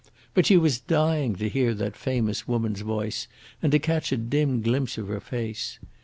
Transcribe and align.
But 0.33 0.47
she 0.47 0.57
was 0.57 0.79
dying 0.79 1.35
to 1.35 1.47
hear 1.47 1.75
that 1.75 1.95
famous 1.95 2.47
woman's 2.47 2.81
voice 2.81 3.27
and 3.61 3.71
to 3.71 3.77
catch 3.77 4.11
a 4.11 4.17
dim 4.17 4.63
glimpse 4.63 4.97
of 4.97 5.09
her 5.09 5.19
face. 5.19 5.77